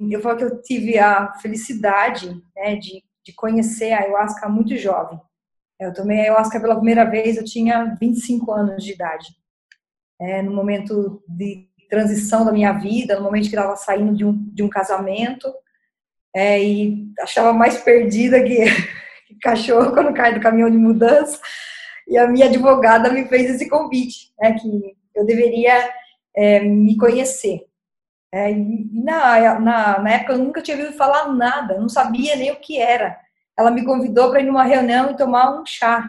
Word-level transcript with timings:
eu 0.00 0.20
falo 0.20 0.36
que 0.36 0.44
eu 0.44 0.62
tive 0.62 0.98
a 0.98 1.32
felicidade 1.34 2.40
né, 2.56 2.76
de, 2.76 3.02
de 3.24 3.32
conhecer 3.34 3.92
a 3.92 4.00
ayahuasca 4.00 4.48
muito 4.48 4.76
jovem. 4.76 5.20
Eu 5.80 5.92
tomei 5.92 6.20
ayahuasca 6.20 6.60
pela 6.60 6.76
primeira 6.76 7.04
vez, 7.04 7.36
eu 7.36 7.44
tinha 7.44 7.96
25 8.00 8.50
anos 8.52 8.84
de 8.84 8.92
idade. 8.92 9.28
É, 10.20 10.42
no 10.42 10.52
momento 10.52 11.22
de 11.28 11.68
transição 11.88 12.44
da 12.44 12.52
minha 12.52 12.72
vida, 12.72 13.16
no 13.16 13.22
momento 13.22 13.48
que 13.48 13.54
estava 13.54 13.76
saindo 13.76 14.14
de 14.14 14.24
um, 14.24 14.32
de 14.52 14.62
um 14.62 14.68
casamento, 14.68 15.52
é, 16.34 16.62
e 16.62 17.12
achava 17.20 17.52
mais 17.52 17.78
perdida 17.78 18.42
que, 18.42 18.64
que 19.26 19.38
cachorro 19.40 19.92
quando 19.92 20.14
cai 20.14 20.34
do 20.34 20.40
caminhão 20.40 20.70
de 20.70 20.76
mudança. 20.76 21.40
E 22.06 22.16
a 22.16 22.26
minha 22.26 22.46
advogada 22.46 23.10
me 23.12 23.26
fez 23.26 23.50
esse 23.50 23.68
convite, 23.68 24.32
né, 24.40 24.54
que 24.54 24.96
eu 25.14 25.26
deveria 25.26 25.90
é, 26.34 26.60
me 26.60 26.96
conhecer. 26.96 27.67
É, 28.32 28.54
na, 28.54 29.58
na, 29.58 29.98
na, 30.00 30.10
época 30.10 30.34
eu 30.34 30.38
nunca 30.38 30.60
tinha 30.60 30.76
ouvido 30.76 30.96
falar 30.96 31.32
nada, 31.32 31.78
não 31.78 31.88
sabia 31.88 32.36
nem 32.36 32.52
o 32.52 32.60
que 32.60 32.78
era. 32.78 33.18
Ela 33.56 33.70
me 33.70 33.84
convidou 33.84 34.30
para 34.30 34.40
ir 34.40 34.44
numa 34.46 34.64
reunião 34.64 35.10
e 35.10 35.16
tomar 35.16 35.58
um 35.58 35.64
chá. 35.64 36.08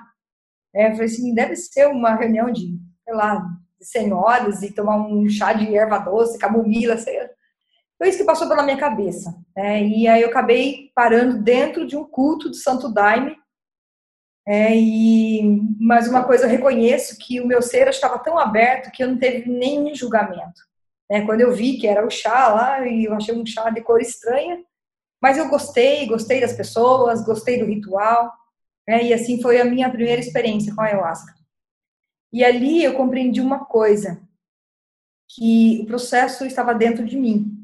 É, 0.74 0.88
eu 0.88 0.92
falei 0.92 1.06
assim, 1.06 1.34
deve 1.34 1.56
ser 1.56 1.88
uma 1.88 2.16
reunião 2.16 2.52
de, 2.52 2.78
sei 3.04 3.14
lá, 3.14 3.38
de 3.80 3.86
senhoras 3.86 4.62
e 4.62 4.72
tomar 4.72 4.98
um 4.98 5.28
chá 5.30 5.54
de 5.54 5.76
erva 5.76 5.98
doce, 5.98 6.38
camomila, 6.38 6.98
sei 6.98 7.20
lá. 7.20 7.30
Foi 7.98 8.10
isso 8.10 8.20
que 8.20 8.24
passou 8.24 8.48
pela 8.48 8.64
minha 8.64 8.78
cabeça. 8.78 9.36
Né? 9.56 9.84
E 9.84 10.08
aí 10.08 10.22
eu 10.22 10.30
acabei 10.30 10.92
parando 10.96 11.42
dentro 11.42 11.86
de 11.86 11.98
um 11.98 12.06
culto 12.06 12.50
do 12.50 12.56
Santo 12.56 12.94
Daime. 12.94 13.36
É, 14.48 14.76
e 14.76 15.62
mais 15.80 16.08
uma 16.08 16.24
coisa, 16.24 16.46
eu 16.46 16.50
reconheço 16.50 17.18
que 17.18 17.42
o 17.42 17.46
meu 17.46 17.62
ser 17.62 17.88
estava 17.88 18.18
tão 18.20 18.38
aberto 18.38 18.92
que 18.92 19.04
eu 19.04 19.08
não 19.08 19.18
teve 19.18 19.50
nenhum 19.50 19.94
julgamento. 19.94 20.69
É, 21.12 21.22
quando 21.22 21.42
eu 21.42 21.52
vi 21.52 21.78
que 21.78 21.88
era 21.88 22.06
o 22.06 22.10
chá 22.10 22.50
lá, 22.50 22.88
e 22.88 23.06
eu 23.06 23.14
achei 23.14 23.34
um 23.34 23.46
chá 23.46 23.70
de 23.70 23.82
cor 23.82 24.00
estranha, 24.00 24.64
mas 25.22 25.38
eu 25.38 25.50
gostei, 25.50 26.06
gostei 26.06 26.40
das 26.40 26.54
pessoas, 26.54 27.26
gostei 27.26 27.60
do 27.60 27.66
ritual, 27.66 28.32
né? 28.88 29.04
e 29.04 29.14
assim 29.14 29.42
foi 29.42 29.60
a 29.60 29.66
minha 29.66 29.90
primeira 29.90 30.22
experiência 30.22 30.74
com 30.74 30.82
a 30.82 30.86
ayahuasca. 30.86 31.34
E 32.32 32.44
ali 32.44 32.84
eu 32.84 32.94
compreendi 32.94 33.42
uma 33.42 33.66
coisa, 33.66 34.22
que 35.30 35.80
o 35.84 35.86
processo 35.86 36.46
estava 36.46 36.74
dentro 36.74 37.06
de 37.06 37.16
mim. 37.16 37.56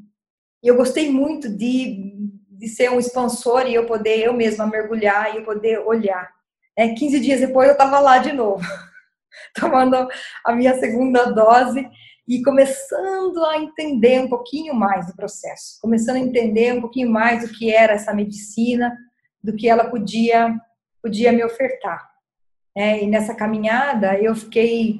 E 0.62 0.68
eu 0.68 0.76
gostei 0.76 1.10
muito 1.10 1.48
de, 1.48 2.14
de 2.48 2.68
ser 2.68 2.90
um 2.90 2.98
expansor 2.98 3.66
e 3.66 3.74
eu 3.74 3.86
poder 3.86 4.20
eu 4.20 4.32
mesma 4.32 4.66
mergulhar 4.66 5.34
e 5.34 5.38
eu 5.38 5.44
poder 5.44 5.80
olhar. 5.80 6.32
É, 6.76 6.88
15 6.88 7.20
dias 7.20 7.40
depois 7.40 7.68
eu 7.68 7.72
estava 7.72 7.98
lá 7.98 8.18
de 8.18 8.32
novo, 8.32 8.62
tomando 9.54 10.08
a 10.44 10.52
minha 10.52 10.78
segunda 10.78 11.32
dose 11.32 11.88
e 12.28 12.42
começando 12.42 13.44
a 13.44 13.58
entender 13.58 14.20
um 14.20 14.28
pouquinho 14.28 14.74
mais 14.74 15.06
do 15.06 15.14
processo, 15.14 15.78
começando 15.80 16.16
a 16.16 16.20
entender 16.20 16.74
um 16.74 16.80
pouquinho 16.80 17.10
mais 17.10 17.46
do 17.46 17.54
que 17.54 17.72
era 17.72 17.92
essa 17.92 18.12
medicina, 18.12 18.96
do 19.42 19.54
que 19.54 19.68
ela 19.68 19.88
podia 19.88 20.56
podia 21.00 21.30
me 21.30 21.44
ofertar. 21.44 22.04
É, 22.76 23.02
e 23.02 23.06
nessa 23.06 23.32
caminhada 23.32 24.20
eu 24.20 24.34
fiquei, 24.34 24.98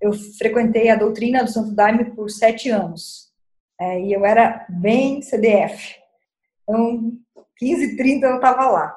eu 0.00 0.12
frequentei 0.12 0.90
a 0.90 0.96
doutrina 0.96 1.44
do 1.44 1.50
Santo 1.50 1.72
Daime 1.72 2.06
por 2.16 2.28
sete 2.28 2.68
anos. 2.68 3.32
É, 3.80 4.00
e 4.00 4.12
eu 4.12 4.26
era 4.26 4.66
bem 4.68 5.22
CDF. 5.22 5.94
Então, 6.62 7.12
15, 7.58 7.96
30 7.96 8.26
eu 8.26 8.36
estava 8.36 8.68
lá. 8.68 8.96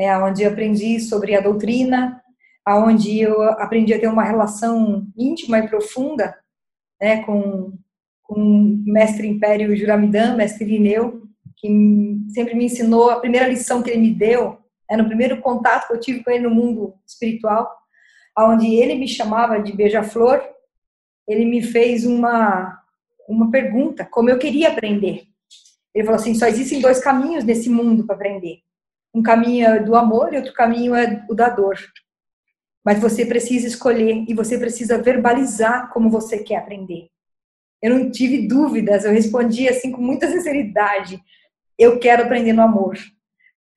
É, 0.00 0.16
onde 0.16 0.42
eu 0.42 0.50
aprendi 0.50 0.98
sobre 1.00 1.36
a 1.36 1.40
doutrina, 1.40 2.20
aonde 2.64 3.20
eu 3.20 3.42
aprendi 3.42 3.92
a 3.92 4.00
ter 4.00 4.08
uma 4.08 4.24
relação 4.24 5.06
íntima 5.16 5.58
e 5.58 5.68
profunda 5.68 6.34
né, 7.00 7.22
com, 7.24 7.72
com 8.22 8.34
o 8.34 8.82
mestre 8.84 9.26
Império 9.26 9.76
Juramidã, 9.76 10.34
mestre 10.34 10.64
Irineu, 10.64 11.22
que 11.56 11.68
sempre 12.28 12.54
me 12.54 12.66
ensinou, 12.66 13.10
a 13.10 13.20
primeira 13.20 13.48
lição 13.48 13.82
que 13.82 13.90
ele 13.90 14.00
me 14.00 14.14
deu, 14.14 14.58
é 14.90 14.96
no 14.96 15.06
primeiro 15.06 15.40
contato 15.40 15.86
que 15.86 15.94
eu 15.94 16.00
tive 16.00 16.22
com 16.22 16.30
ele 16.30 16.44
no 16.44 16.54
mundo 16.54 16.94
espiritual, 17.06 17.70
onde 18.36 18.74
ele 18.74 18.96
me 18.96 19.08
chamava 19.08 19.60
de 19.60 19.72
beija-flor, 19.72 20.42
ele 21.26 21.44
me 21.44 21.62
fez 21.62 22.04
uma 22.04 22.80
uma 23.28 23.50
pergunta, 23.50 24.04
como 24.04 24.28
eu 24.28 24.38
queria 24.38 24.68
aprender. 24.68 25.24
Ele 25.94 26.04
falou 26.04 26.20
assim: 26.20 26.34
só 26.34 26.46
existem 26.46 26.80
dois 26.80 27.00
caminhos 27.00 27.44
nesse 27.44 27.70
mundo 27.70 28.04
para 28.04 28.16
aprender. 28.16 28.58
Um 29.14 29.22
caminho 29.22 29.66
é 29.66 29.78
do 29.80 29.94
amor 29.94 30.32
e 30.32 30.36
outro 30.36 30.52
caminho 30.52 30.94
é 30.94 31.24
o 31.28 31.34
da 31.34 31.48
dor. 31.48 31.76
Mas 32.84 33.00
você 33.00 33.24
precisa 33.24 33.66
escolher 33.66 34.24
e 34.28 34.34
você 34.34 34.58
precisa 34.58 35.00
verbalizar 35.00 35.90
como 35.90 36.10
você 36.10 36.38
quer 36.38 36.56
aprender. 36.56 37.08
Eu 37.82 37.98
não 37.98 38.10
tive 38.10 38.46
dúvidas, 38.46 39.04
eu 39.04 39.12
respondi 39.12 39.68
assim 39.68 39.90
com 39.90 40.00
muita 40.00 40.30
sinceridade: 40.30 41.22
eu 41.78 41.98
quero 41.98 42.24
aprender 42.24 42.52
no 42.52 42.62
amor. 42.62 42.96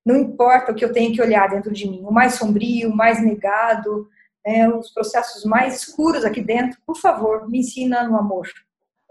Não 0.06 0.16
importa 0.16 0.72
o 0.72 0.76
que 0.76 0.84
eu 0.84 0.94
tenho 0.94 1.14
que 1.14 1.22
olhar 1.22 1.50
dentro 1.50 1.72
de 1.72 1.90
mim, 1.90 2.02
o 2.04 2.12
mais 2.12 2.36
sombrio, 2.36 2.90
o 2.90 2.96
mais 2.96 3.22
negado, 3.22 4.08
é, 4.46 4.68
os 4.70 4.90
processos 4.92 5.44
mais 5.44 5.82
escuros 5.82 6.24
aqui 6.24 6.42
dentro, 6.42 6.80
por 6.86 6.98
favor, 6.98 7.50
me 7.50 7.60
ensina 7.60 8.08
no 8.08 8.18
amor 8.18 8.48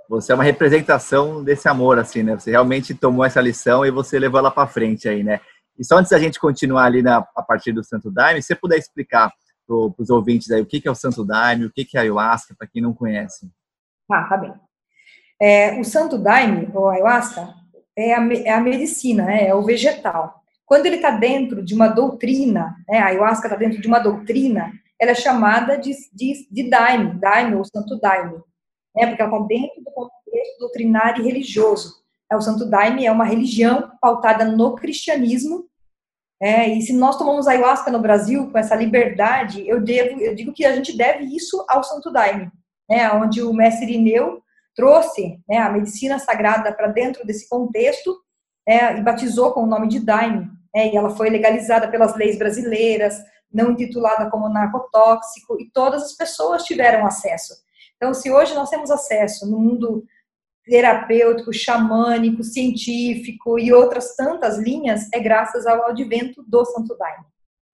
você 0.08 0.32
é 0.32 0.34
uma 0.34 0.44
representação 0.44 1.42
desse 1.42 1.68
amor, 1.68 1.98
assim, 1.98 2.22
né? 2.22 2.34
Você 2.34 2.50
realmente 2.50 2.94
tomou 2.94 3.24
essa 3.24 3.40
lição 3.40 3.84
e 3.84 3.90
você 3.90 4.18
levou 4.18 4.38
ela 4.38 4.50
para 4.50 4.68
frente 4.68 5.08
aí, 5.08 5.22
né? 5.22 5.40
E 5.78 5.84
só 5.84 5.98
antes 5.98 6.10
da 6.10 6.18
gente 6.18 6.38
continuar 6.38 6.84
ali 6.84 7.02
na, 7.02 7.26
a 7.34 7.42
partir 7.42 7.72
do 7.72 7.84
Santo 7.84 8.10
Daime, 8.10 8.40
se 8.40 8.48
você 8.48 8.54
puder 8.54 8.78
explicar 8.78 9.30
para 9.66 10.02
os 10.02 10.10
ouvintes 10.10 10.50
aí 10.50 10.62
o 10.62 10.66
que, 10.66 10.80
que 10.80 10.88
é 10.88 10.90
o 10.90 10.94
Santo 10.94 11.24
Daime, 11.24 11.66
o 11.66 11.72
que, 11.72 11.84
que 11.84 11.96
é 11.96 12.00
a 12.00 12.02
Ayahuasca, 12.02 12.54
para 12.56 12.66
quem 12.66 12.80
não 12.80 12.94
conhece. 12.94 13.50
Ah, 14.10 14.24
tá 14.24 14.36
bem. 14.36 14.54
É, 15.40 15.78
o 15.80 15.84
Santo 15.84 16.16
Daime, 16.16 16.70
ou 16.74 16.88
Ayahuasca, 16.88 17.54
é 17.96 18.14
a, 18.14 18.32
é 18.32 18.50
a 18.50 18.60
medicina, 18.60 19.24
né? 19.24 19.48
é 19.48 19.54
o 19.54 19.62
vegetal. 19.62 20.42
Quando 20.64 20.86
ele 20.86 20.96
está 20.96 21.10
dentro 21.10 21.62
de 21.62 21.74
uma 21.74 21.88
doutrina, 21.88 22.76
né? 22.88 22.98
a 22.98 23.06
Ayahuasca 23.06 23.46
está 23.46 23.56
dentro 23.56 23.80
de 23.80 23.88
uma 23.88 23.98
doutrina, 23.98 24.72
ela 24.98 25.10
é 25.10 25.14
chamada 25.14 25.76
de, 25.76 25.92
de, 26.12 26.48
de 26.50 26.70
Daime, 26.70 27.18
Daime 27.18 27.54
ou 27.54 27.64
Santo 27.64 27.98
Daime 28.00 28.40
né, 28.96 29.06
porque 29.06 29.22
ela 29.22 29.30
está 29.30 29.46
dentro 29.46 29.84
do 29.84 29.90
contexto 29.90 30.58
doutrinário 30.58 31.22
e 31.22 31.26
religioso. 31.26 32.02
É, 32.32 32.34
o 32.34 32.40
Santo 32.40 32.64
Daime 32.64 33.04
é 33.04 33.12
uma 33.12 33.24
religião 33.24 33.92
pautada 34.00 34.44
no 34.44 34.74
cristianismo, 34.74 35.66
é, 36.40 36.68
e 36.68 36.82
se 36.82 36.92
nós 36.92 37.16
tomamos 37.16 37.46
ayahuasca 37.46 37.90
no 37.90 38.00
Brasil 38.00 38.50
com 38.50 38.58
essa 38.58 38.74
liberdade, 38.74 39.66
eu, 39.66 39.80
devo, 39.80 40.20
eu 40.20 40.34
digo 40.34 40.52
que 40.52 40.64
a 40.64 40.74
gente 40.74 40.96
deve 40.96 41.24
isso 41.24 41.64
ao 41.68 41.82
Santo 41.82 42.10
Daime, 42.10 42.50
né, 42.88 43.10
onde 43.12 43.42
o 43.42 43.54
mestre 43.54 43.86
Irineu 43.86 44.42
trouxe 44.74 45.40
né, 45.48 45.56
a 45.58 45.70
medicina 45.70 46.18
sagrada 46.18 46.72
para 46.72 46.88
dentro 46.88 47.26
desse 47.26 47.48
contexto 47.48 48.14
é, 48.68 48.98
e 48.98 49.02
batizou 49.02 49.52
com 49.52 49.62
o 49.62 49.66
nome 49.66 49.88
de 49.88 50.00
Daime. 50.00 50.50
É, 50.74 50.92
e 50.92 50.96
ela 50.96 51.08
foi 51.08 51.30
legalizada 51.30 51.88
pelas 51.88 52.14
leis 52.16 52.36
brasileiras, 52.36 53.16
não 53.50 53.70
intitulada 53.70 54.28
como 54.28 54.50
narcotóxico, 54.50 55.58
e 55.58 55.70
todas 55.70 56.02
as 56.02 56.12
pessoas 56.12 56.64
tiveram 56.64 57.06
acesso. 57.06 57.54
Então, 57.96 58.12
se 58.12 58.30
hoje 58.30 58.54
nós 58.54 58.68
temos 58.68 58.90
acesso 58.90 59.50
no 59.50 59.58
mundo 59.58 60.04
terapêutico, 60.66 61.52
xamânico, 61.52 62.42
científico 62.42 63.58
e 63.58 63.72
outras 63.72 64.14
tantas 64.16 64.58
linhas, 64.58 65.08
é 65.12 65.20
graças 65.20 65.66
ao 65.66 65.86
advento 65.86 66.42
do 66.46 66.64
Santo 66.64 66.96
Daime. 66.98 67.24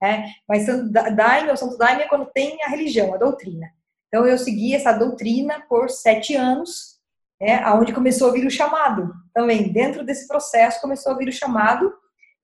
É, 0.03 0.25
mas 0.48 0.66
Daime 1.14 1.50
ou 1.50 1.56
Santo 1.56 1.78
Daime 1.78 2.03
é 2.03 2.08
quando 2.08 2.26
tem 2.26 2.62
a 2.62 2.69
religião, 2.69 3.14
a 3.14 3.16
doutrina. 3.16 3.69
Então, 4.08 4.26
eu 4.26 4.36
segui 4.36 4.75
essa 4.75 4.92
doutrina 4.92 5.64
por 5.69 5.88
sete 5.88 6.34
anos, 6.34 6.98
é, 7.41 7.54
aonde 7.54 7.94
começou 7.94 8.28
a 8.28 8.32
vir 8.32 8.47
o 8.47 8.50
chamado. 8.50 9.12
Também, 9.32 9.72
dentro 9.72 10.04
desse 10.04 10.28
processo, 10.28 10.80
começou 10.80 11.12
a 11.12 11.16
vir 11.16 11.28
o 11.28 11.32
chamado. 11.32 11.92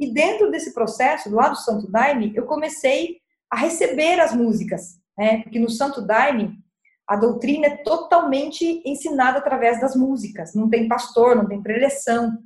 E 0.00 0.10
dentro 0.10 0.50
desse 0.50 0.72
processo, 0.72 1.34
lado 1.34 1.50
do 1.50 1.58
Santo 1.58 1.90
Daime, 1.90 2.32
eu 2.34 2.46
comecei 2.46 3.18
a 3.50 3.56
receber 3.56 4.18
as 4.20 4.32
músicas. 4.32 4.98
Né? 5.18 5.42
Porque 5.42 5.58
no 5.58 5.68
Santo 5.68 6.00
Daime, 6.00 6.56
a 7.08 7.16
doutrina 7.16 7.68
é 7.68 7.76
totalmente 7.78 8.82
ensinada 8.84 9.38
através 9.38 9.80
das 9.80 9.96
músicas. 9.96 10.54
Não 10.54 10.68
tem 10.68 10.86
pastor, 10.86 11.34
não 11.34 11.48
tem 11.48 11.62
preleção. 11.62 12.36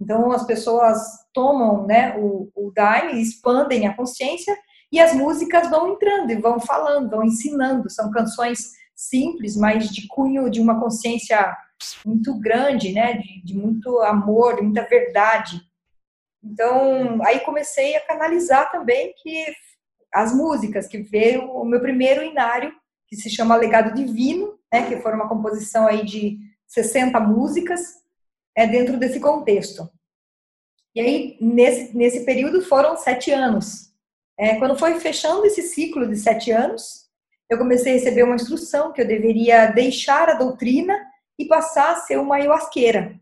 Então 0.00 0.30
as 0.30 0.46
pessoas 0.46 0.98
tomam 1.34 1.84
né, 1.88 2.16
o, 2.16 2.48
o 2.54 2.70
Daime, 2.70 3.20
expandem 3.20 3.86
a 3.86 3.96
consciência 3.96 4.56
e 4.92 5.00
as 5.00 5.12
músicas 5.12 5.68
vão 5.68 5.92
entrando 5.92 6.30
e 6.30 6.40
vão 6.40 6.60
falando, 6.60 7.10
vão 7.10 7.24
ensinando. 7.24 7.90
São 7.90 8.12
canções 8.12 8.70
simples, 8.94 9.56
mas 9.56 9.90
de 9.90 10.06
cunho 10.06 10.48
de 10.48 10.60
uma 10.60 10.78
consciência 10.78 11.56
muito 12.06 12.38
grande, 12.38 12.92
né, 12.92 13.14
de, 13.14 13.42
de 13.44 13.58
muito 13.58 13.98
amor, 14.02 14.54
de 14.54 14.62
muita 14.62 14.82
verdade. 14.82 15.60
Então 16.44 17.18
aí 17.24 17.40
comecei 17.40 17.96
a 17.96 18.06
canalizar 18.06 18.70
também 18.70 19.12
que 19.20 19.46
as 20.14 20.32
músicas 20.32 20.86
que 20.86 20.98
veio 20.98 21.50
o 21.50 21.64
meu 21.64 21.80
primeiro 21.80 22.22
inário 22.22 22.72
que 23.12 23.16
se 23.16 23.28
chama 23.28 23.56
Legado 23.56 23.94
Divino, 23.94 24.58
né, 24.72 24.88
que 24.88 24.96
foi 25.02 25.12
uma 25.12 25.28
composição 25.28 25.86
aí 25.86 26.02
de 26.02 26.38
60 26.66 27.20
músicas, 27.20 27.96
é 28.56 28.66
dentro 28.66 28.96
desse 28.96 29.20
contexto. 29.20 29.86
E 30.94 31.00
aí, 31.00 31.36
nesse, 31.38 31.94
nesse 31.94 32.24
período, 32.24 32.62
foram 32.62 32.96
sete 32.96 33.30
anos. 33.30 33.92
É, 34.38 34.56
quando 34.56 34.78
foi 34.78 34.98
fechando 34.98 35.44
esse 35.44 35.60
ciclo 35.60 36.08
de 36.08 36.16
sete 36.16 36.50
anos, 36.50 37.06
eu 37.50 37.58
comecei 37.58 37.92
a 37.92 37.94
receber 37.96 38.22
uma 38.22 38.36
instrução 38.36 38.94
que 38.94 39.02
eu 39.02 39.06
deveria 39.06 39.66
deixar 39.66 40.30
a 40.30 40.34
doutrina 40.34 40.98
e 41.38 41.44
passar 41.44 41.92
a 41.92 41.96
ser 41.96 42.18
uma 42.18 42.36
ayahuasqueira. 42.36 43.20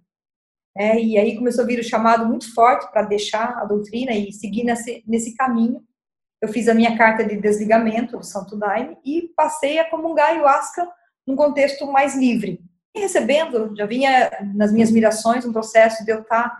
É, 0.77 1.03
e 1.03 1.19
aí 1.19 1.37
começou 1.37 1.65
a 1.65 1.67
vir 1.67 1.81
o 1.81 1.85
chamado 1.85 2.27
muito 2.27 2.55
forte 2.55 2.89
para 2.93 3.03
deixar 3.03 3.59
a 3.59 3.65
doutrina 3.65 4.13
e 4.13 4.33
seguir 4.33 4.63
nesse, 4.63 5.03
nesse 5.05 5.35
caminho. 5.35 5.85
Eu 6.41 6.49
fiz 6.49 6.69
a 6.69 6.75
minha 6.75 6.97
carta 6.97 7.25
de 7.25 7.37
desligamento 7.37 8.17
do 8.17 8.25
Santo 8.25 8.57
Daime 8.57 8.97
e 9.05 9.31
passei 9.37 9.79
a 9.79 9.89
comungar 9.89 10.31
ayahuasca 10.31 10.89
num 11.27 11.37
contexto 11.37 11.87
mais 11.87 12.17
livre. 12.17 12.61
E 12.95 13.01
recebendo, 13.01 13.75
já 13.77 13.87
vinha 13.87 14.31
nas 14.55 14.73
minhas 14.73 14.91
mirações 14.91 15.45
um 15.45 15.53
processo 15.53 16.05
de 16.05 16.13
eu 16.13 16.21
estar 16.21 16.57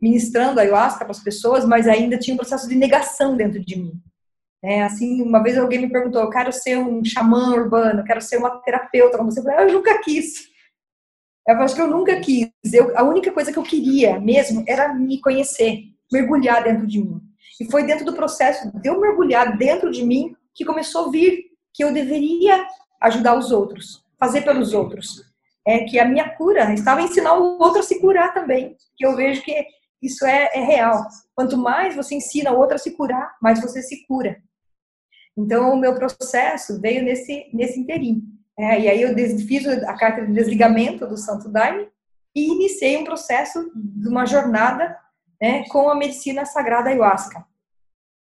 ministrando 0.00 0.60
ayahuasca 0.60 1.04
para 1.04 1.10
as 1.10 1.22
pessoas, 1.22 1.64
mas 1.64 1.86
ainda 1.86 2.18
tinha 2.18 2.34
um 2.34 2.38
processo 2.38 2.68
de 2.68 2.74
negação 2.74 3.36
dentro 3.36 3.60
de 3.60 3.76
mim. 3.76 3.92
É, 4.62 4.82
assim, 4.82 5.22
uma 5.22 5.42
vez 5.42 5.56
alguém 5.58 5.80
me 5.80 5.90
perguntou, 5.90 6.20
eu 6.20 6.30
quero 6.30 6.52
ser 6.52 6.78
um 6.78 7.04
xamã 7.04 7.54
urbano, 7.54 8.04
quero 8.04 8.20
ser 8.20 8.36
uma 8.36 8.60
terapeuta, 8.60 9.16
como 9.16 9.30
você 9.30 9.42
falou, 9.42 9.60
eu 9.60 9.72
nunca 9.72 9.98
quis. 10.02 10.48
Eu 11.46 11.56
acho 11.62 11.74
que 11.74 11.80
eu 11.80 11.88
nunca 11.88 12.20
quis. 12.20 12.50
Eu, 12.72 12.96
a 12.96 13.02
única 13.02 13.32
coisa 13.32 13.52
que 13.52 13.58
eu 13.58 13.62
queria 13.62 14.20
mesmo 14.20 14.62
era 14.68 14.94
me 14.94 15.20
conhecer, 15.20 15.82
mergulhar 16.12 16.62
dentro 16.62 16.86
de 16.86 17.02
mim. 17.02 17.20
E 17.60 17.70
foi 17.70 17.84
dentro 17.84 18.04
do 18.04 18.14
processo 18.14 18.70
de 18.80 18.88
eu 18.88 19.00
mergulhar 19.00 19.56
dentro 19.56 19.90
de 19.90 20.04
mim 20.04 20.34
que 20.54 20.64
começou 20.64 21.06
a 21.06 21.10
vir 21.10 21.50
que 21.72 21.84
eu 21.84 21.92
deveria 21.92 22.66
ajudar 23.02 23.38
os 23.38 23.50
outros, 23.50 24.04
fazer 24.18 24.42
pelos 24.42 24.72
outros. 24.72 25.22
É 25.66 25.84
que 25.84 25.98
a 25.98 26.04
minha 26.04 26.28
cura 26.36 26.72
estava 26.72 27.02
ensinar 27.02 27.34
o 27.34 27.58
outro 27.58 27.80
a 27.80 27.82
se 27.82 28.00
curar 28.00 28.32
também. 28.32 28.76
Que 28.96 29.06
eu 29.06 29.14
vejo 29.14 29.42
que 29.42 29.64
isso 30.02 30.24
é, 30.24 30.50
é 30.54 30.60
real. 30.60 31.04
Quanto 31.34 31.56
mais 31.56 31.94
você 31.94 32.14
ensina 32.14 32.52
o 32.52 32.58
outro 32.58 32.76
a 32.76 32.78
se 32.78 32.92
curar, 32.92 33.36
mais 33.40 33.60
você 33.60 33.82
se 33.82 34.06
cura. 34.06 34.36
Então, 35.36 35.72
o 35.72 35.76
meu 35.76 35.94
processo 35.94 36.80
veio 36.80 37.02
nesse, 37.02 37.48
nesse 37.52 37.78
inteirinho. 37.78 38.22
É, 38.58 38.80
e 38.80 38.88
aí 38.88 39.02
eu 39.02 39.14
fiz 39.46 39.66
a 39.66 39.94
carta 39.94 40.26
de 40.26 40.32
desligamento 40.32 41.06
do 41.06 41.16
Santo 41.16 41.48
Daime 41.48 41.88
e 42.34 42.52
iniciei 42.52 42.96
um 42.98 43.04
processo 43.04 43.70
de 43.74 44.08
uma 44.08 44.26
jornada 44.26 44.96
né, 45.40 45.64
com 45.68 45.88
a 45.88 45.94
medicina 45.94 46.44
sagrada 46.44 46.90
ayahuasca. 46.90 47.44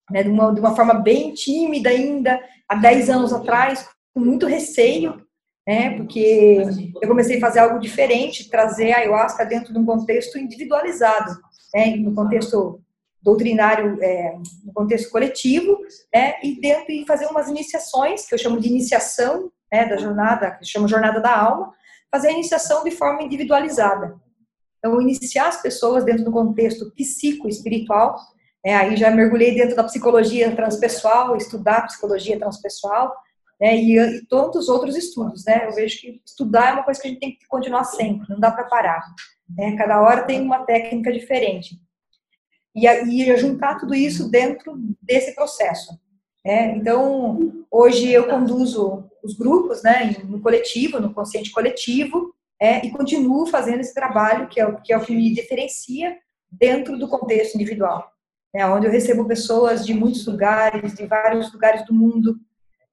Né, 0.10 0.24
de, 0.24 0.30
uma, 0.30 0.54
de 0.54 0.60
uma 0.60 0.76
forma 0.76 0.94
bem 0.94 1.34
tímida 1.34 1.90
ainda, 1.90 2.40
há 2.68 2.76
10 2.76 3.10
anos 3.10 3.34
atrás, 3.34 3.88
com 4.14 4.22
muito 4.22 4.46
receio, 4.46 5.22
né, 5.68 5.98
porque 5.98 6.64
eu 7.02 7.08
comecei 7.08 7.38
a 7.38 7.42
fazer 7.42 7.60
algo 7.60 7.80
diferente, 7.80 8.50
trazer 8.50 8.94
a 8.94 9.00
ayahuasca 9.00 9.46
dentro 9.46 9.74
de 9.74 9.80
um 9.80 9.86
contexto 9.86 10.38
individualizado, 10.38 11.38
né, 11.74 11.96
no 11.98 12.16
contexto 12.16 12.82
doutrinário 13.22 14.02
é, 14.02 14.38
no 14.64 14.72
contexto 14.74 15.12
coletivo, 15.12 15.78
é, 16.14 16.46
e 16.46 16.62
dentro 16.62 16.92
e 16.94 17.06
fazer 17.06 17.26
umas 17.26 17.50
iniciações 17.50 18.26
que 18.26 18.34
eu 18.34 18.40
chamo 18.40 18.60
de 18.60 18.70
iniciação 18.70 19.52
né, 19.72 19.86
da 19.86 19.98
jornada, 19.98 20.52
que 20.52 20.64
eu 20.64 20.68
chamo 20.68 20.88
jornada 20.88 21.20
da 21.20 21.38
alma, 21.38 21.74
fazer 22.10 22.30
a 22.30 22.32
iniciação 22.32 22.86
de 22.86 22.92
forma 22.92 23.22
individualizada. 23.22 24.16
Então, 24.78 25.02
iniciar 25.02 25.48
as 25.48 25.62
pessoas 25.62 26.04
dentro 26.04 26.24
do 26.24 26.32
contexto 26.32 26.92
psico-espiritual, 26.92 28.16
é, 28.64 28.76
aí 28.76 28.96
já 28.98 29.10
mergulhei 29.12 29.56
dentro 29.56 29.76
da 29.76 29.84
psicologia 29.84 30.56
transpessoal, 30.56 31.36
estudar 31.36 31.88
psicologia 31.88 32.38
transpessoal, 32.38 33.16
né, 33.60 33.76
e, 33.76 33.98
e 33.98 34.26
tantos 34.28 34.70
outros 34.70 34.96
estudos, 34.96 35.46
né, 35.46 35.66
eu 35.68 35.74
vejo 35.74 36.00
que 36.00 36.22
estudar 36.26 36.70
é 36.70 36.74
uma 36.74 36.84
coisa 36.84 37.02
que 37.02 37.08
a 37.08 37.12
gente 37.12 37.20
tem 37.20 37.32
que 37.32 37.48
continuar 37.48 37.84
sempre, 37.86 38.30
não 38.30 38.40
dá 38.40 38.52
para 38.52 38.66
parar, 38.66 39.02
né, 39.50 39.76
cada 39.78 40.02
hora 40.02 40.24
tem 40.24 40.42
uma 40.42 40.66
técnica 40.66 41.12
diferente. 41.12 41.80
E, 42.76 42.86
e 42.88 43.38
juntar 43.38 43.80
tudo 43.80 43.96
isso 43.96 44.30
dentro 44.30 44.78
desse 45.02 45.34
processo. 45.34 45.98
É, 46.46 46.76
então, 46.76 47.66
hoje 47.72 48.12
eu 48.12 48.28
conduzo 48.28 49.10
os 49.24 49.36
grupos 49.36 49.82
né, 49.82 50.16
no 50.26 50.40
coletivo, 50.40 51.00
no 51.00 51.14
consciente 51.14 51.52
coletivo, 51.52 52.36
é, 52.60 52.86
e 52.86 52.92
continuo 52.92 53.46
fazendo 53.46 53.82
esse 53.82 53.94
trabalho, 53.94 54.48
que 54.48 54.60
é, 54.60 54.68
o, 54.68 54.82
que 54.82 54.92
é 54.92 54.98
o 54.98 55.02
que 55.02 55.16
me 55.16 55.34
diferencia 55.34 56.18
dentro 56.52 56.98
do 56.98 57.08
contexto 57.08 57.56
individual. 57.56 58.12
É, 58.54 58.66
onde 58.66 58.88
eu 58.88 58.92
recebo 58.92 59.28
pessoas 59.28 59.86
de 59.86 59.94
muitos 59.94 60.26
lugares, 60.26 60.96
de 60.96 61.06
vários 61.06 61.52
lugares 61.54 61.86
do 61.86 61.94
mundo, 61.94 62.38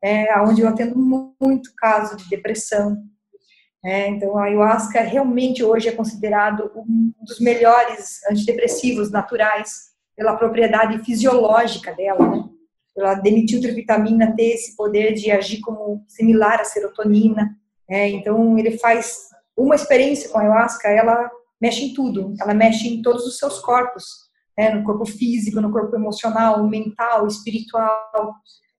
é, 0.03 0.39
onde 0.41 0.61
eu 0.61 0.69
atendo 0.69 0.99
muito 1.41 1.75
caso 1.77 2.17
de 2.17 2.29
depressão. 2.29 3.03
É, 3.83 4.09
então, 4.09 4.37
a 4.37 4.45
ayahuasca 4.45 5.01
realmente 5.01 5.63
hoje 5.63 5.89
é 5.89 5.93
considerado 5.93 6.71
um 6.75 7.13
dos 7.23 7.41
melhores 7.41 8.21
antidepressivos 8.31 9.11
naturais 9.11 9.95
pela 10.17 10.37
propriedade 10.37 11.03
fisiológica 11.05 11.93
dela, 11.95 12.29
né? 12.29 12.45
Pela 12.95 13.15
demitiltriptamina 13.15 14.35
ter 14.37 14.55
esse 14.55 14.77
poder 14.77 15.15
de 15.15 15.31
agir 15.31 15.61
como 15.61 16.05
similar 16.07 16.61
à 16.61 16.65
serotonina. 16.65 17.57
É, 17.89 18.09
então, 18.09 18.59
ele 18.59 18.79
faz 18.79 19.34
uma 19.57 19.75
experiência 19.75 20.29
com 20.31 20.39
a 20.39 20.43
ayahuasca, 20.43 20.89
ela 20.89 21.31
mexe 21.61 21.85
em 21.85 21.95
tudo, 21.95 22.35
ela 22.41 22.55
mexe 22.55 22.89
em 22.89 23.03
todos 23.03 23.25
os 23.27 23.39
seus 23.39 23.61
corpos, 23.61 24.05
né? 24.57 24.71
no 24.75 24.85
corpo 24.85 25.05
físico, 25.07 25.61
no 25.61 25.73
corpo 25.73 25.95
emocional, 25.97 26.67
mental, 26.69 27.27
espiritual, 27.27 28.35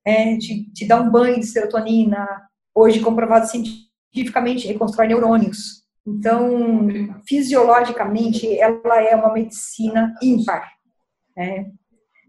é, 0.05 0.37
te, 0.37 0.71
te 0.71 0.87
dá 0.87 1.01
um 1.01 1.09
banho 1.09 1.39
de 1.39 1.45
serotonina, 1.47 2.27
hoje 2.73 2.99
comprovado 2.99 3.47
cientificamente, 3.47 4.67
reconstrói 4.67 5.07
neurônios. 5.07 5.83
Então, 6.05 6.87
fisiologicamente, 7.27 8.59
ela 8.59 9.01
é 9.01 9.15
uma 9.15 9.33
medicina 9.33 10.13
ímpar. 10.21 10.69
É. 11.35 11.65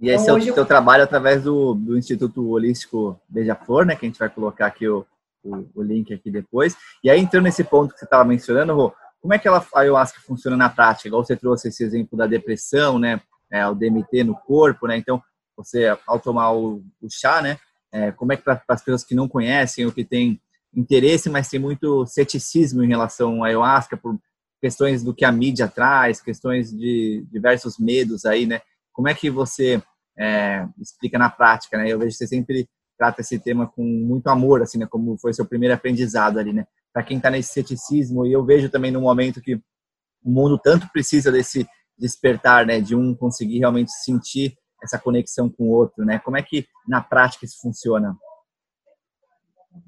E 0.00 0.08
esse 0.10 0.24
então, 0.24 0.36
é 0.36 0.40
o 0.40 0.42
seu 0.42 0.56
eu... 0.56 0.64
trabalho 0.66 1.04
através 1.04 1.42
do, 1.42 1.74
do 1.74 1.98
Instituto 1.98 2.48
Holístico 2.48 3.20
Beija-Flor, 3.28 3.84
né? 3.84 3.94
Que 3.94 4.06
a 4.06 4.08
gente 4.08 4.18
vai 4.18 4.30
colocar 4.30 4.66
aqui 4.66 4.88
o, 4.88 5.06
o, 5.46 5.68
o, 5.74 5.82
link 5.82 6.12
aqui 6.12 6.30
depois. 6.30 6.76
E 7.02 7.10
aí, 7.10 7.20
entrando 7.20 7.44
nesse 7.44 7.64
ponto 7.64 7.92
que 7.92 7.98
você 7.98 8.04
estava 8.04 8.24
mencionando, 8.24 8.74
Rô, 8.74 8.92
como 9.20 9.34
é 9.34 9.38
que 9.38 9.48
ela, 9.48 9.64
a 9.74 9.80
ayahuasca 9.80 10.20
funciona 10.20 10.56
na 10.56 10.68
prática? 10.68 11.08
Igual 11.08 11.24
você 11.24 11.36
trouxe 11.36 11.68
esse 11.68 11.82
exemplo 11.84 12.16
da 12.16 12.26
depressão, 12.26 12.98
né? 12.98 13.20
É, 13.50 13.66
o 13.66 13.74
DMT 13.74 14.24
no 14.24 14.34
corpo, 14.34 14.86
né? 14.86 14.96
Então, 14.96 15.22
você, 15.56 15.96
ao 16.06 16.20
tomar 16.20 16.52
o, 16.52 16.82
o 17.00 17.08
chá, 17.10 17.40
né? 17.40 17.58
É, 17.92 18.12
como 18.12 18.32
é 18.32 18.36
que 18.36 18.42
para 18.42 18.60
as 18.68 18.82
pessoas 18.82 19.04
que 19.04 19.14
não 19.14 19.28
conhecem 19.28 19.86
ou 19.86 19.92
que 19.92 20.04
têm 20.04 20.40
interesse, 20.74 21.30
mas 21.30 21.48
tem 21.48 21.58
muito 21.58 22.04
ceticismo 22.06 22.82
em 22.84 22.88
relação 22.88 23.42
à 23.42 23.46
ayahuasca, 23.46 23.96
por 23.96 24.18
questões 24.60 25.02
do 25.02 25.14
que 25.14 25.24
a 25.24 25.32
mídia 25.32 25.68
traz, 25.68 26.20
questões 26.20 26.70
de 26.70 27.24
diversos 27.30 27.78
medos 27.78 28.24
aí, 28.24 28.46
né? 28.46 28.60
Como 28.92 29.08
é 29.08 29.14
que 29.14 29.30
você 29.30 29.82
é, 30.18 30.66
explica 30.78 31.18
na 31.18 31.30
prática, 31.30 31.76
né? 31.78 31.88
Eu 31.88 31.98
vejo 31.98 32.12
que 32.12 32.18
você 32.18 32.26
sempre 32.26 32.68
trata 32.96 33.20
esse 33.20 33.38
tema 33.38 33.66
com 33.66 33.82
muito 33.82 34.28
amor, 34.28 34.62
assim, 34.62 34.78
né? 34.78 34.86
Como 34.86 35.18
foi 35.18 35.32
seu 35.32 35.46
primeiro 35.46 35.74
aprendizado 35.74 36.38
ali, 36.38 36.52
né? 36.52 36.66
Para 36.92 37.02
quem 37.02 37.18
está 37.18 37.30
nesse 37.30 37.52
ceticismo, 37.52 38.26
e 38.26 38.32
eu 38.32 38.44
vejo 38.44 38.70
também 38.70 38.90
no 38.90 39.00
momento 39.00 39.40
que 39.40 39.54
o 39.54 40.30
mundo 40.30 40.58
tanto 40.58 40.90
precisa 40.92 41.30
desse 41.30 41.66
despertar, 41.98 42.66
né? 42.66 42.80
De 42.80 42.94
um 42.94 43.14
conseguir 43.14 43.58
realmente 43.58 43.90
sentir 44.02 44.56
essa 44.82 44.98
conexão 44.98 45.48
com 45.48 45.64
o 45.64 45.70
outro, 45.70 46.04
né? 46.04 46.18
Como 46.18 46.36
é 46.36 46.42
que 46.42 46.66
na 46.88 47.00
prática 47.00 47.44
isso 47.44 47.60
funciona? 47.60 48.16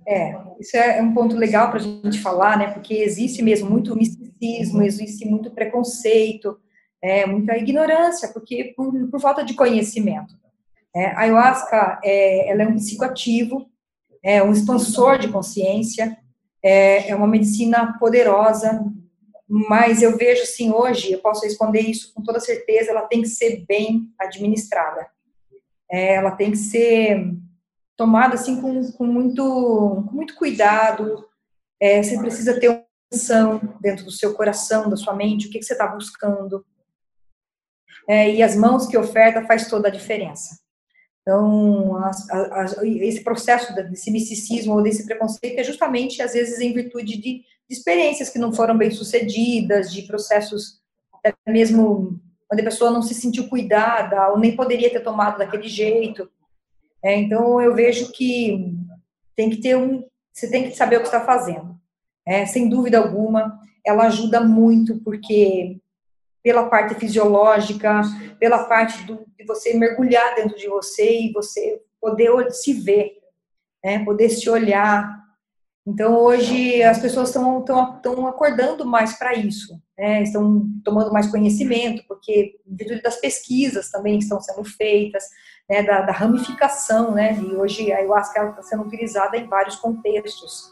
É, 0.06 0.37
isso 0.61 0.76
é 0.76 1.00
um 1.02 1.14
ponto 1.14 1.37
legal 1.37 1.71
para 1.71 1.78
a 1.78 1.83
gente 1.83 2.21
falar, 2.21 2.59
né? 2.59 2.73
Porque 2.73 2.94
existe 2.94 3.42
mesmo 3.42 3.71
muito 3.71 3.97
misticismo, 3.97 4.83
existe 4.83 5.25
muito 5.26 5.50
preconceito, 5.50 6.59
é, 7.02 7.26
muita 7.26 7.56
ignorância, 7.56 8.28
porque 8.33 8.73
por, 8.76 8.92
por 9.11 9.21
falta 9.21 9.44
de 9.44 9.54
conhecimento. 9.54 10.35
É, 10.95 11.07
a 11.07 11.21
ayahuasca 11.21 12.00
é, 12.02 12.50
ela 12.50 12.62
é 12.62 12.66
um 12.66 12.76
psicoativo, 12.76 13.71
é 14.23 14.42
um 14.42 14.52
expansor 14.52 15.18
de 15.18 15.28
consciência, 15.28 16.16
é, 16.62 17.11
é 17.11 17.14
uma 17.14 17.26
medicina 17.26 17.97
poderosa, 17.99 18.85
mas 19.49 20.02
eu 20.02 20.16
vejo 20.16 20.42
assim 20.42 20.73
hoje, 20.73 21.12
eu 21.12 21.21
posso 21.21 21.45
responder 21.45 21.80
isso 21.80 22.12
com 22.12 22.23
toda 22.23 22.40
certeza, 22.40 22.90
ela 22.90 23.07
tem 23.07 23.23
que 23.23 23.28
ser 23.28 23.64
bem 23.66 24.12
administrada. 24.18 25.07
É, 25.90 26.14
ela 26.14 26.33
tem 26.33 26.50
que 26.50 26.59
ser 26.59 27.33
tomada 27.97 28.35
assim 28.35 28.61
com, 28.61 28.92
com 28.92 29.07
muito, 29.07 30.04
com 30.07 30.14
muito 30.14 30.35
cuidado. 30.35 31.25
É, 31.80 32.02
você 32.02 32.18
precisa 32.18 32.59
ter 32.61 32.68
uma 32.68 32.85
atenção 33.11 33.61
dentro 33.80 34.04
do 34.04 34.11
seu 34.11 34.35
coração, 34.35 34.90
da 34.90 34.97
sua 34.97 35.14
mente, 35.14 35.47
o 35.47 35.50
que, 35.50 35.59
que 35.59 35.64
você 35.64 35.73
está 35.73 35.87
buscando 35.87 36.64
é, 38.09 38.30
e 38.30 38.42
as 38.42 38.57
mãos 38.57 38.87
que 38.87 38.97
oferta 38.97 39.45
faz 39.45 39.68
toda 39.68 39.88
a 39.88 39.90
diferença. 39.90 40.59
Então, 41.28 41.94
as, 42.06 42.30
as, 42.30 42.82
esse 42.82 43.23
processo 43.23 43.75
desse 43.75 44.11
misticismo 44.11 44.73
ou 44.73 44.82
desse 44.82 45.04
preconceito 45.04 45.58
é 45.58 45.62
justamente, 45.62 46.23
às 46.23 46.32
vezes, 46.32 46.58
em 46.58 46.73
virtude 46.73 47.18
de, 47.18 47.20
de 47.20 47.44
experiências 47.68 48.30
que 48.30 48.38
não 48.38 48.50
foram 48.50 48.78
bem 48.78 48.90
sucedidas, 48.90 49.92
de 49.92 50.04
processos 50.04 50.80
até 51.12 51.35
mesmo 51.47 52.18
onde 52.50 52.62
a 52.62 52.64
pessoa 52.64 52.90
não 52.90 53.02
se 53.02 53.12
sentiu 53.12 53.47
cuidada 53.47 54.30
ou 54.30 54.38
nem 54.38 54.56
poderia 54.56 54.88
ter 54.88 55.00
tomado 55.00 55.37
daquele 55.37 55.68
jeito. 55.68 56.30
É, 57.04 57.14
então, 57.14 57.61
eu 57.61 57.75
vejo 57.75 58.11
que 58.11 58.75
tem 59.37 59.50
que 59.50 59.58
ter 59.58 59.76
um, 59.76 60.02
você 60.32 60.49
tem 60.49 60.70
que 60.70 60.76
saber 60.78 60.97
o 60.97 61.00
que 61.00 61.08
está 61.08 61.20
fazendo. 61.20 61.78
É, 62.26 62.47
sem 62.47 62.70
dúvida 62.70 62.99
alguma, 62.99 63.61
ela 63.85 64.04
ajuda 64.06 64.40
muito 64.40 64.99
porque 65.00 65.78
pela 66.42 66.68
parte 66.68 66.95
fisiológica, 66.95 68.02
pela 68.38 68.64
parte 68.64 69.02
do, 69.04 69.26
de 69.37 69.45
você 69.45 69.75
mergulhar 69.75 70.35
dentro 70.35 70.57
de 70.57 70.68
você 70.68 71.21
e 71.21 71.33
você 71.33 71.80
poder 72.00 72.50
se 72.52 72.73
ver, 72.73 73.12
né, 73.85 74.04
poder 74.04 74.28
se 74.30 74.49
olhar. 74.49 75.18
Então, 75.87 76.18
hoje, 76.18 76.83
as 76.83 76.99
pessoas 76.99 77.28
estão 77.28 78.26
acordando 78.26 78.85
mais 78.85 79.18
para 79.18 79.35
isso, 79.35 79.80
né? 79.97 80.23
estão 80.23 80.66
tomando 80.85 81.11
mais 81.11 81.30
conhecimento, 81.30 82.04
porque, 82.07 82.61
em 82.66 82.76
virtude 82.76 83.00
das 83.00 83.16
pesquisas 83.16 83.90
também 83.90 84.18
estão 84.18 84.38
sendo 84.38 84.62
feitas, 84.64 85.25
né? 85.68 85.83
da, 85.83 86.02
da, 86.02 86.12
ramificação, 86.12 87.12
né? 87.12 87.38
e 87.40 87.57
hoje 87.57 87.90
a 87.90 87.97
ayahuasca 87.97 88.50
está 88.50 88.62
sendo 88.62 88.83
utilizada 88.83 89.38
em 89.38 89.49
vários 89.49 89.76
contextos. 89.76 90.71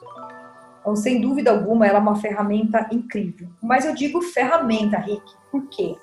Então, 0.86 0.94
sem 0.94 1.20
dúvida 1.20 1.50
alguma, 1.50 1.84
ela 1.84 1.98
é 1.98 2.00
uma 2.00 2.14
ferramenta 2.14 2.86
incrível. 2.92 3.48
Mas 3.60 3.84
eu 3.84 3.92
digo 3.92 4.22
ferramenta, 4.22 4.98
Rick, 4.98 5.34
por 5.50 5.66
quê? 5.68 5.96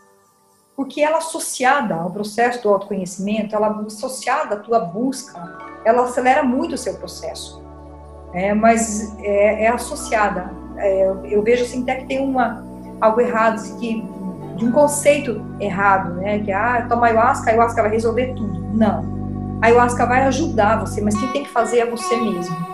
Porque 0.75 1.01
ela 1.01 1.19
associada 1.19 1.95
ao 1.95 2.11
processo 2.11 2.61
do 2.61 2.69
autoconhecimento, 2.69 3.55
ela 3.55 3.85
associada 3.85 4.55
à 4.55 4.59
tua 4.59 4.81
busca, 4.81 5.57
ela 5.85 6.03
acelera 6.03 6.43
muito 6.43 6.75
o 6.75 6.77
seu 6.77 6.95
processo 6.95 7.63
é, 8.33 8.53
mas 8.53 9.15
é, 9.19 9.65
é 9.65 9.67
associada. 9.69 10.51
É, 10.77 11.13
eu 11.25 11.43
vejo 11.43 11.63
assim 11.63 11.83
até 11.83 11.97
que 11.97 12.07
tem 12.07 12.19
uma, 12.19 12.65
algo 12.99 13.21
errado, 13.21 13.55
assim, 13.55 13.77
que, 13.77 14.03
de 14.57 14.65
um 14.65 14.71
conceito 14.71 15.39
errado, 15.59 16.15
né? 16.15 16.39
Que 16.39 16.51
ah, 16.51 16.85
toma 16.89 17.07
ayahuasca, 17.07 17.49
a 17.49 17.53
ayahuasca 17.53 17.81
vai 17.83 17.91
resolver 17.91 18.33
tudo. 18.33 18.59
Não. 18.73 19.13
A 19.61 19.67
ayahuasca 19.67 20.05
vai 20.05 20.23
ajudar 20.23 20.79
você, 20.79 20.99
mas 20.99 21.15
quem 21.17 21.31
tem 21.31 21.43
que 21.43 21.49
fazer 21.49 21.79
é 21.79 21.85
você 21.85 22.15
mesmo. 22.17 22.72